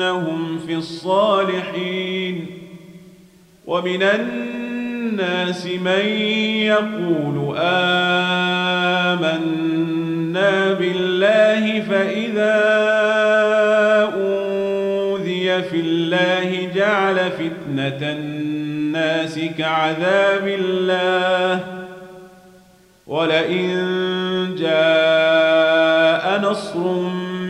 لندخلنهم 0.00 0.58
في 0.66 0.74
الصالحين 0.74 2.46
ومن 3.66 4.02
الناس 4.02 5.66
من 5.66 6.06
يقول 6.64 7.56
آمنا 7.56 7.92
بالله 10.72 11.80
فإذا 11.80 12.60
أوذي 14.14 15.62
في 15.62 15.80
الله 15.80 16.72
جعل 16.74 17.30
فتنة 17.30 18.12
الناس 18.12 19.40
كعذاب 19.58 20.48
الله 20.48 21.64
ولئن 23.06 23.76
جاء 24.58 26.40
نصر 26.40 27.29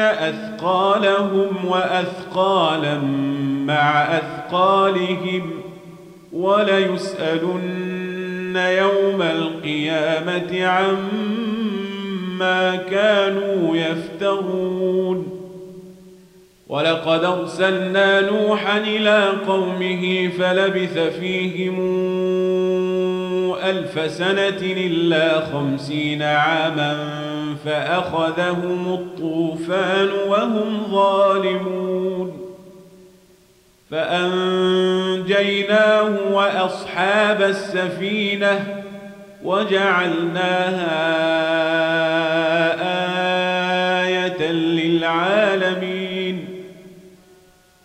أثقالهم 0.00 1.64
وأثقالا 1.66 2.98
مع 3.66 4.16
أثقالهم 4.16 5.50
وليسألن 6.32 7.90
يوم 8.56 9.22
القيامة 9.22 10.66
عما 10.66 11.56
كانوا 12.76 13.76
يفترون. 13.76 15.40
ولقد 16.68 17.24
أرسلنا 17.24 18.20
نوحا 18.20 18.78
إلى 18.78 19.28
قومه 19.46 20.28
فلبث 20.38 20.98
فيهم 20.98 21.80
ألف 23.56 24.10
سنة 24.10 24.60
إلا 24.62 25.40
خمسين 25.40 26.22
عاما 26.22 26.96
فأخذهم 27.64 28.94
الطوفان 28.94 30.08
وهم 30.28 30.82
ظالمون. 30.90 32.40
فأنجيناه 33.90 35.30
وأصحاب 36.32 37.42
السفينة 37.42 38.82
وجعلناها 39.44 41.00
آية 44.02 44.52
للعالمين. 44.52 45.89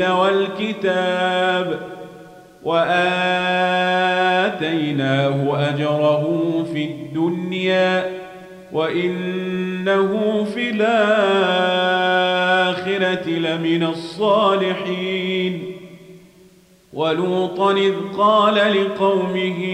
والكتاب 0.00 1.80
وآتيناه 2.64 2.98
أجره 5.68 6.24
في 6.72 6.84
الدنيا 6.84 8.18
وإنه 8.72 10.44
في 10.54 10.70
الآخرة 10.70 10.88
لمن 13.28 13.82
الصالحين. 13.84 15.62
ولوطا 16.92 17.72
إذ 17.72 17.94
قال 18.18 18.54
لقومه 18.54 19.64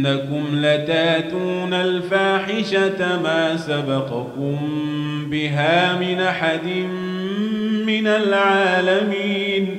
إنكم 0.00 0.44
لتاتون 0.52 1.74
الفاحشة 1.74 3.22
ما 3.22 3.56
سبقكم 3.56 4.56
بها 5.30 5.96
من 5.96 6.20
أحد 6.20 6.66
من 7.86 8.06
العالمين. 8.06 9.76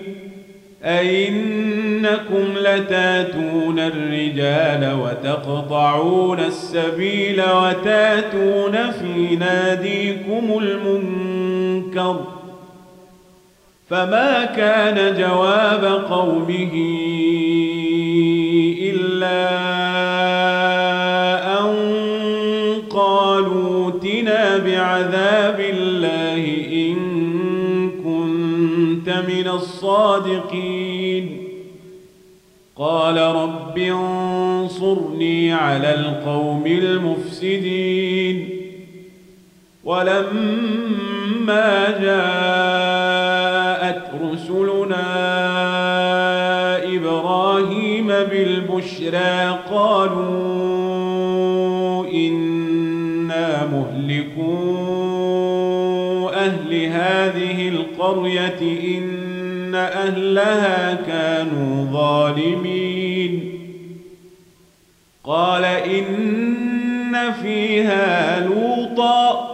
أئنكم 0.83 2.53
لتاتون 2.57 3.79
الرجال 3.79 4.93
وتقطعون 4.93 6.39
السبيل 6.39 7.41
وتاتون 7.41 8.91
في 8.91 9.35
ناديكم 9.35 10.59
المنكر. 10.61 12.21
فما 13.89 14.45
كان 14.45 15.17
جواب 15.17 15.85
قومه 16.09 16.71
الصادقين. 29.91 31.37
قال 32.75 33.17
رب 33.17 33.77
انصرني 33.77 35.53
على 35.53 35.93
القوم 35.93 36.67
المفسدين. 36.67 38.49
ولما 39.83 41.19
جاءت 42.01 42.81
رسلنا 44.23 45.07
إبراهيم 46.95 48.07
بالبشرى 48.07 49.59
قالوا 49.71 50.31
إنا 52.07 53.65
مهلكو 53.65 54.71
أهل 56.29 56.85
هذه 56.85 57.69
القرية 57.69 58.61
إن 58.97 59.20
أهلها 59.75 60.93
كانوا 60.93 61.91
ظالمين. 61.91 63.61
قال 65.23 65.65
إن 65.65 67.31
فيها 67.43 68.39
لوطا. 68.39 69.51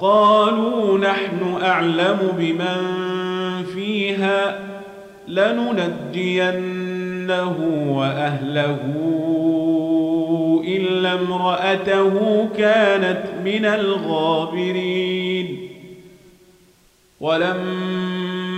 قالوا 0.00 0.98
نحن 0.98 1.58
أعلم 1.62 2.18
بمن 2.38 3.04
فيها. 3.74 4.58
لننجينه 5.28 6.74
وأهله 7.88 8.78
إلا 10.68 11.12
امرأته 11.12 12.48
كانت 12.58 13.22
من 13.44 13.64
الغابرين. 13.64 15.68
ولما 17.20 18.13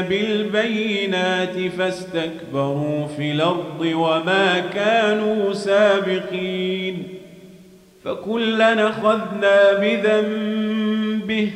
بالبينات 0.00 1.72
فاستكبروا 1.78 3.06
في 3.06 3.32
الأرض 3.32 3.80
وما 3.80 4.60
كانوا 4.60 5.52
سابقين 5.52 7.08
فكلا 8.04 8.88
أخذنا 8.88 9.72
بذنبه 9.72 11.50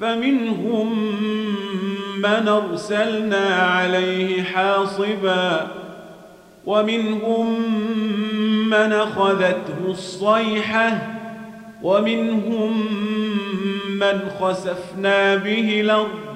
فمنهم 0.00 1.16
من 2.18 2.48
أرسلنا 2.48 3.46
عليه 3.46 4.42
حاصبا 4.42 5.66
ومنهم 6.66 7.60
من 8.66 8.92
أخذته 8.92 9.78
الصيحة 9.88 11.16
ومنهم 11.82 12.86
من 13.88 14.30
خسفنا 14.40 15.36
به 15.36 15.80
الأرض 15.80 16.35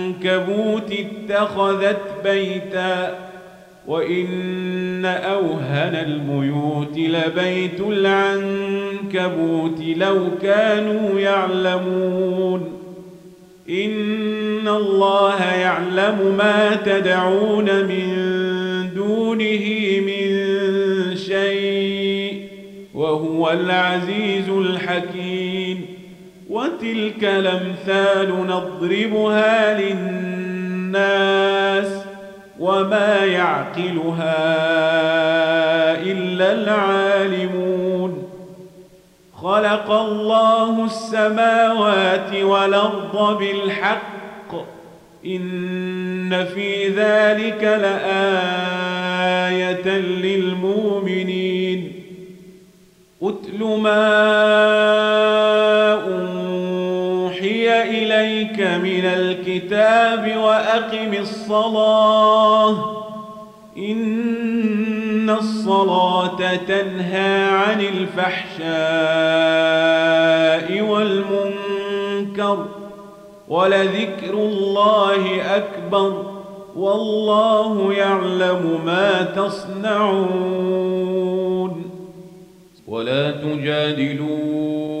العنكبوت 0.25 0.91
اتخذت 0.91 2.01
بيتا 2.23 3.17
وإن 3.87 5.05
أوهن 5.05 5.95
البيوت 5.95 6.97
لبيت 6.97 7.79
العنكبوت 7.79 9.81
لو 9.97 10.27
كانوا 10.41 11.19
يعلمون. 11.19 12.73
إن 13.69 14.67
الله 14.67 15.43
يعلم 15.43 16.35
ما 16.37 16.75
تدعون 16.75 17.85
من 17.85 18.07
دونه 18.95 19.65
من 20.05 20.31
شيء 21.15 22.47
وهو 22.93 23.51
العزيز 23.51 24.49
الحكيم. 24.49 25.85
وتلك 26.61 27.23
الأمثال 27.23 28.47
نضربها 28.47 29.81
للناس 29.81 31.31
وما 32.59 33.25
يعقلها 33.25 34.43
إلا 36.03 36.51
العالمون. 36.53 38.23
خلق 39.41 39.91
الله 39.91 40.85
السماوات 40.85 42.35
والأرض 42.35 43.37
بالحق. 43.37 44.53
إن 45.25 46.45
في 46.45 46.87
ذلك 46.87 47.63
لآية 47.63 48.37
للمؤمنين. 49.99 51.91
أتل 53.23 53.63
ما 53.63 55.00
إليك 57.83 58.59
من 58.59 59.05
الكتاب 59.05 60.37
وأقم 60.37 61.13
الصلاة. 61.13 63.01
إن 63.77 65.29
الصلاة 65.29 66.55
تنهى 66.55 67.43
عن 67.43 67.81
الفحشاء 67.81 68.71
والمنكر 70.81 72.65
ولذكر 73.49 74.33
الله 74.33 75.55
أكبر 75.55 76.25
والله 76.75 77.93
يعلم 77.93 78.79
ما 78.85 79.21
تصنعون. 79.21 80.71
ولا 82.87 83.31
تجادلوا 83.31 85.00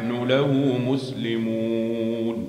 له 0.31 0.77
مسلمون. 0.87 2.47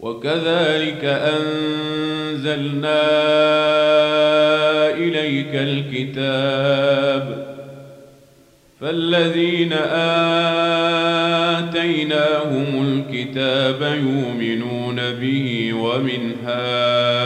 وكذلك 0.00 1.04
أنزلنا 1.04 3.02
إليك 4.94 5.54
الكتاب. 5.54 7.52
فالذين 8.80 9.72
آتيناهم 11.72 12.68
الكتاب 12.88 13.82
يؤمنون 13.82 14.96
به 15.20 15.72
ومن 15.72 16.32
هؤلاء 16.46 17.22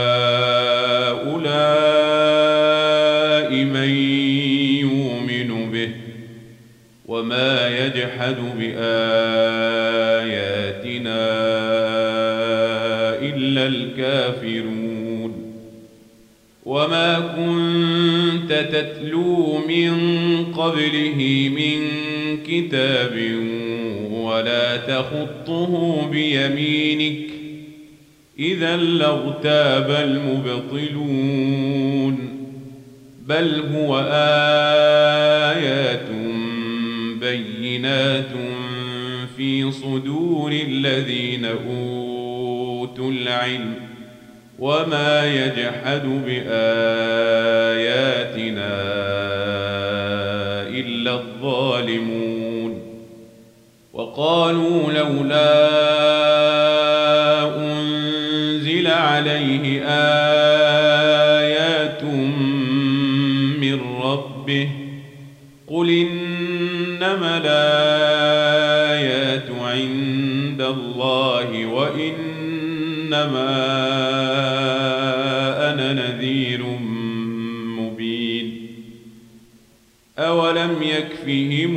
من 3.65 3.91
وما 7.09 7.69
يجحد 7.69 8.37
بآياتنا 8.59 8.87
إلا 13.21 13.67
الكافرون 13.67 15.57
وما 16.65 17.19
كنت 17.19 18.53
تتلو 18.53 19.59
من 19.69 19.95
قبله 20.45 21.51
من 21.57 21.79
كتاب 22.47 23.41
ولا 24.11 24.77
تخطه 24.77 26.03
بيمينك 26.11 27.27
إذا 28.39 28.77
لاغتاب 28.77 29.91
المبطلون 29.91 31.37
بل 33.27 33.63
هو 33.75 33.99
آيات 35.53 36.16
بينات 37.27 38.31
في 39.37 39.73
صدور 39.73 40.53
الذين 40.53 41.45
أوتوا 41.45 43.11
العلم 43.11 43.75
وما 44.59 45.35
يجحد 45.35 46.03
بآياتنا 46.27 46.67
إلا 50.69 51.15
الظالمون 51.15 52.83
وقالوا 53.93 54.93
لولا 54.93 56.06
وإنما 73.13 73.57
أنا 75.73 75.93
نذير 75.93 76.63
مبين. 77.79 78.67
أولم 80.19 80.83
يكفهم 80.83 81.77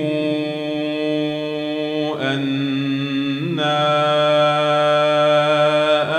أنا 2.22 3.80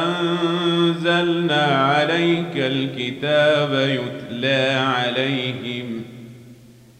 أنزلنا 0.08 1.62
عليك 1.62 2.56
الكتاب 2.56 3.72
يتلى 3.72 4.70
عليهم 4.72 6.04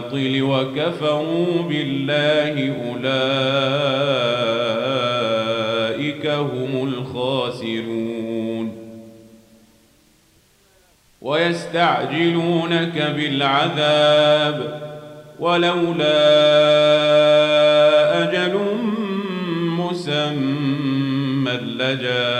بالباطل 0.00 0.42
وكفروا 0.42 1.62
بالله 1.62 2.74
أولئك 2.86 3.06
هم 6.26 6.88
الخاسرون. 6.88 8.72
ويستعجلونك 11.22 13.14
بالعذاب 13.16 14.80
ولولا 15.40 16.16
أجل 18.22 18.60
مسمى 19.78 21.52
لجاءهم 21.52 22.38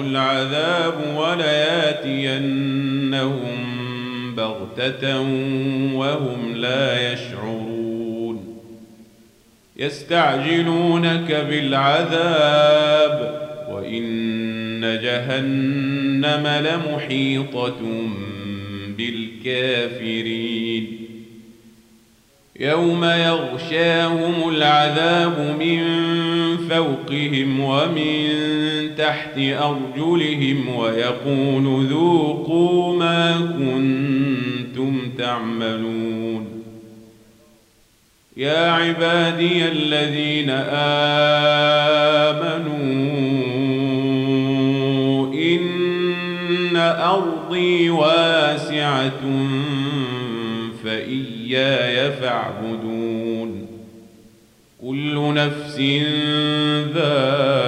العذاب 0.00 0.94
ولياتينهم 1.16 2.28
بغتة 4.78 5.20
وهم 5.94 6.54
لا 6.54 7.12
يشعرون. 7.12 8.58
يستعجلونك 9.76 11.46
بالعذاب 11.50 13.48
وإن 13.70 14.98
جهنم 15.02 16.46
لمحيطة 16.46 17.76
بالكافرين. 18.98 20.98
يوم 22.60 23.04
يغشاهم 23.04 24.48
العذاب 24.48 25.56
من 25.60 25.82
فوقهم 26.70 27.60
ومن 27.60 28.28
تحت 28.98 29.38
أرجلهم 29.38 30.76
ويقول 30.76 31.86
ذوقوا 31.86 32.96
ما 32.96 33.38
كنتم 33.38 34.37
تعملون. 35.18 36.64
يا 38.36 38.70
عبادي 38.70 39.68
الذين 39.68 40.50
آمنوا 40.50 40.94
إن 45.34 46.76
أرضي 46.76 47.90
واسعة 47.90 49.20
فإياي 50.84 52.12
فاعبدون. 52.12 53.66
كل 54.82 55.34
نفس 55.34 55.80
ذائقة 56.94 57.67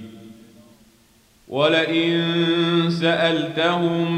ولئن 1.51 2.21
سألتهم 2.89 4.11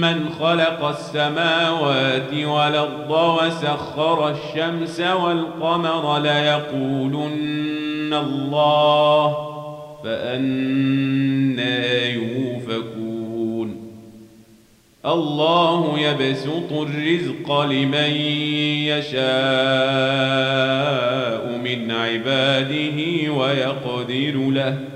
من 0.00 0.28
خلق 0.40 0.84
السماوات 0.84 2.34
والأرض 2.34 3.10
وسخر 3.10 4.30
الشمس 4.30 5.00
والقمر 5.00 6.18
ليقولن 6.18 8.14
الله 8.14 9.36
فأنا 10.04 12.06
يوفكون. 12.06 13.76
الله 15.06 15.98
يبسط 15.98 16.72
الرزق 16.72 17.60
لمن 17.60 18.10
يشاء 18.90 19.26
من 21.64 21.90
عباده 21.90 23.32
ويقدر 23.32 24.50
له 24.50 24.95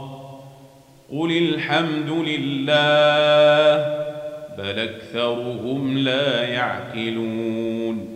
الحمد 1.71 2.09
لله 2.27 3.75
بل 4.57 4.79
أكثرهم 4.79 5.97
لا 5.97 6.43
يعقلون. 6.43 8.07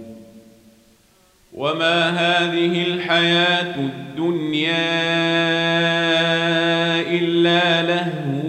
وما 1.53 2.09
هذه 2.09 2.83
الحياة 2.87 3.75
الدنيا 3.75 4.75
إلا 7.09 7.81
لهو 7.81 8.45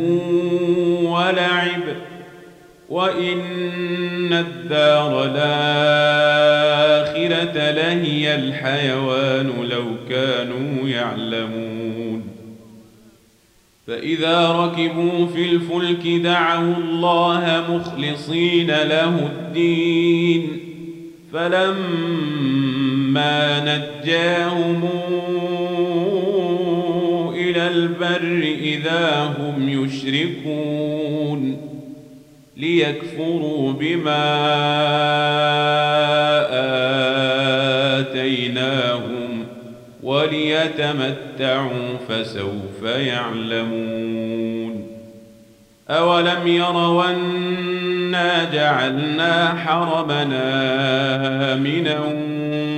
ولعب 1.14 1.83
وإن 2.88 4.33
الدار 4.33 5.25
الآخرة 5.25 6.37
لهي 7.71 8.35
الحيوان 8.35 9.69
لو 9.71 9.85
كانوا 10.11 10.88
يعلمون. 10.88 11.76
فإذا 13.87 14.49
ركبوا 14.49 15.27
في 15.27 15.44
الفلك 15.53 16.07
دعوا 16.22 16.75
الله 16.77 17.64
مخلصين 17.70 18.66
له 18.66 19.31
الدين 19.33 20.59
فلما 21.33 22.81
نجاهم 23.61 24.88
إلى 27.35 27.68
البر 27.68 28.57
إذا 28.62 29.35
هم 29.38 29.68
يشركون 29.68 31.57
ليكفروا 32.57 33.72
بما 33.72 34.37
آتيناهم 38.01 39.15
وليتمتعوا 40.07 41.97
فسوف 42.09 42.83
يعلمون 42.83 44.87
أولم 45.90 46.47
يروا 46.47 47.11
أنا 47.11 48.53
جعلنا 48.53 49.55
حرمنا 49.55 50.45
آمنا 51.55 52.01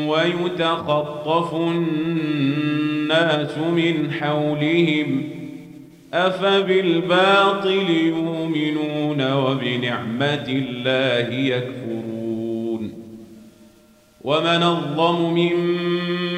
ويتخطف 0.07 1.55
الناس 1.55 3.59
من 3.59 4.13
حولهم 4.21 5.25
أفبالباطل 6.15 7.91
يؤمنون 7.91 9.33
وبنعمة 9.33 10.47
الله 10.49 11.35
يكفرون 11.35 12.93
ومن 14.25 14.63
الظلم 14.63 15.35
ممن 15.35 16.38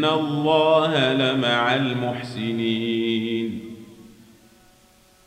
إن 0.00 0.06
الله 0.06 1.12
لمع 1.12 1.74
المحسنين 1.74 3.09